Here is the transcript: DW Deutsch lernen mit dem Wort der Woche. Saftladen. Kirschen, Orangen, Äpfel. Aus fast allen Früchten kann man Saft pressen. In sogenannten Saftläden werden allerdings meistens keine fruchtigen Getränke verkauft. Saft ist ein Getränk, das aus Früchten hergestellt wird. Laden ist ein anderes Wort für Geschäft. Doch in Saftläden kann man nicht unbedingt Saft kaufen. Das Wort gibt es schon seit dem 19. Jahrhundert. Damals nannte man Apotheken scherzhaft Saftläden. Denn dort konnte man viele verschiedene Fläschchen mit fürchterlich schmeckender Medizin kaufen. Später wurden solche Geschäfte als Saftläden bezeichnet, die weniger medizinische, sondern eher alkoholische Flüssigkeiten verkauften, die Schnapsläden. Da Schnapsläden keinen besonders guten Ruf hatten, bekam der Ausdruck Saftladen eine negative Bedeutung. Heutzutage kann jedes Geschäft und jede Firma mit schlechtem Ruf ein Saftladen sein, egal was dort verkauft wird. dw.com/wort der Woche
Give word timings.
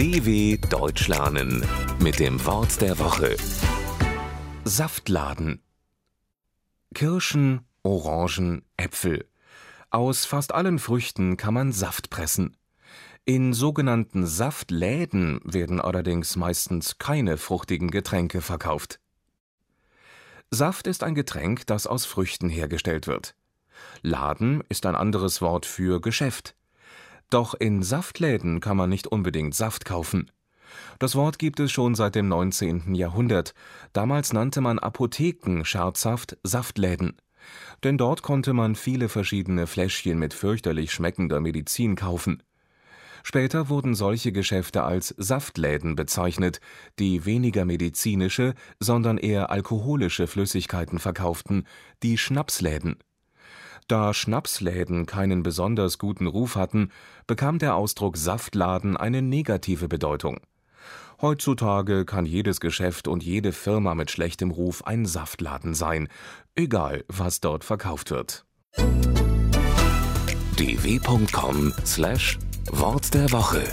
DW 0.00 0.56
Deutsch 0.56 1.08
lernen 1.08 1.62
mit 1.98 2.20
dem 2.20 2.42
Wort 2.46 2.80
der 2.80 2.98
Woche. 2.98 3.36
Saftladen. 4.64 5.60
Kirschen, 6.94 7.66
Orangen, 7.82 8.64
Äpfel. 8.78 9.28
Aus 9.90 10.24
fast 10.24 10.54
allen 10.54 10.78
Früchten 10.78 11.36
kann 11.36 11.52
man 11.52 11.72
Saft 11.72 12.08
pressen. 12.08 12.56
In 13.26 13.52
sogenannten 13.52 14.26
Saftläden 14.26 15.38
werden 15.44 15.82
allerdings 15.82 16.34
meistens 16.34 16.96
keine 16.96 17.36
fruchtigen 17.36 17.90
Getränke 17.90 18.40
verkauft. 18.40 19.00
Saft 20.50 20.86
ist 20.86 21.04
ein 21.04 21.14
Getränk, 21.14 21.66
das 21.66 21.86
aus 21.86 22.06
Früchten 22.06 22.48
hergestellt 22.48 23.06
wird. 23.06 23.34
Laden 24.00 24.64
ist 24.70 24.86
ein 24.86 24.94
anderes 24.94 25.42
Wort 25.42 25.66
für 25.66 26.00
Geschäft. 26.00 26.54
Doch 27.30 27.54
in 27.54 27.82
Saftläden 27.84 28.58
kann 28.60 28.76
man 28.76 28.90
nicht 28.90 29.06
unbedingt 29.06 29.54
Saft 29.54 29.84
kaufen. 29.84 30.30
Das 30.98 31.14
Wort 31.14 31.38
gibt 31.38 31.60
es 31.60 31.70
schon 31.70 31.94
seit 31.94 32.16
dem 32.16 32.28
19. 32.28 32.94
Jahrhundert. 32.94 33.54
Damals 33.92 34.32
nannte 34.32 34.60
man 34.60 34.78
Apotheken 34.80 35.64
scherzhaft 35.64 36.36
Saftläden. 36.42 37.16
Denn 37.84 37.98
dort 37.98 38.22
konnte 38.22 38.52
man 38.52 38.74
viele 38.74 39.08
verschiedene 39.08 39.66
Fläschchen 39.66 40.18
mit 40.18 40.34
fürchterlich 40.34 40.92
schmeckender 40.92 41.40
Medizin 41.40 41.94
kaufen. 41.94 42.42
Später 43.22 43.68
wurden 43.68 43.94
solche 43.94 44.32
Geschäfte 44.32 44.82
als 44.82 45.14
Saftläden 45.16 45.94
bezeichnet, 45.94 46.60
die 46.98 47.26
weniger 47.26 47.64
medizinische, 47.64 48.54
sondern 48.78 49.18
eher 49.18 49.50
alkoholische 49.50 50.26
Flüssigkeiten 50.26 50.98
verkauften, 50.98 51.66
die 52.02 52.18
Schnapsläden. 52.18 52.96
Da 53.90 54.14
Schnapsläden 54.14 55.04
keinen 55.06 55.42
besonders 55.42 55.98
guten 55.98 56.28
Ruf 56.28 56.54
hatten, 56.54 56.92
bekam 57.26 57.58
der 57.58 57.74
Ausdruck 57.74 58.16
Saftladen 58.16 58.96
eine 58.96 59.20
negative 59.20 59.88
Bedeutung. 59.88 60.38
Heutzutage 61.20 62.04
kann 62.04 62.24
jedes 62.24 62.60
Geschäft 62.60 63.08
und 63.08 63.24
jede 63.24 63.50
Firma 63.50 63.96
mit 63.96 64.12
schlechtem 64.12 64.52
Ruf 64.52 64.86
ein 64.86 65.06
Saftladen 65.06 65.74
sein, 65.74 66.06
egal 66.54 67.04
was 67.08 67.40
dort 67.40 67.64
verkauft 67.64 68.12
wird. 68.12 68.46
dw.com/wort 70.56 73.14
der 73.14 73.32
Woche 73.32 73.64